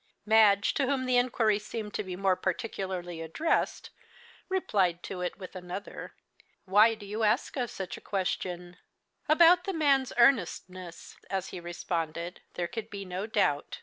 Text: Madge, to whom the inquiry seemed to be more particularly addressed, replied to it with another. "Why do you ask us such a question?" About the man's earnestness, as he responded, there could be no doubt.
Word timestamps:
Madge, 0.25 0.73
to 0.73 0.87
whom 0.87 1.05
the 1.05 1.15
inquiry 1.17 1.59
seemed 1.59 1.93
to 1.93 2.01
be 2.03 2.15
more 2.15 2.35
particularly 2.35 3.21
addressed, 3.21 3.91
replied 4.49 5.03
to 5.03 5.21
it 5.21 5.37
with 5.37 5.55
another. 5.55 6.15
"Why 6.65 6.95
do 6.95 7.05
you 7.05 7.21
ask 7.21 7.55
us 7.55 7.71
such 7.71 7.97
a 7.97 8.01
question?" 8.01 8.77
About 9.29 9.65
the 9.65 9.73
man's 9.73 10.11
earnestness, 10.17 11.17
as 11.29 11.49
he 11.49 11.59
responded, 11.59 12.41
there 12.55 12.67
could 12.67 12.89
be 12.89 13.05
no 13.05 13.27
doubt. 13.27 13.77